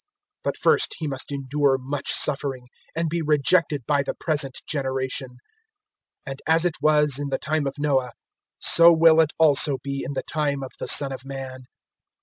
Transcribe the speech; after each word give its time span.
017:025 0.01 0.07
But 0.45 0.57
first 0.57 0.95
He 0.97 1.05
must 1.07 1.31
endure 1.31 1.77
much 1.79 2.11
suffering, 2.11 2.69
and 2.95 3.07
be 3.07 3.21
rejected 3.21 3.83
by 3.87 4.01
the 4.01 4.15
present 4.19 4.57
generation. 4.67 5.27
017:026 6.27 6.31
"And 6.31 6.41
as 6.47 6.65
it 6.65 6.77
was 6.81 7.19
in 7.19 7.29
the 7.29 7.37
time 7.37 7.67
of 7.67 7.75
Noah, 7.77 8.09
so 8.59 8.91
will 8.91 9.21
it 9.21 9.29
also 9.37 9.77
be 9.83 10.01
in 10.03 10.13
the 10.13 10.23
time 10.23 10.63
of 10.63 10.71
the 10.79 10.87
Son 10.87 11.11
of 11.11 11.23
Man. 11.23 11.65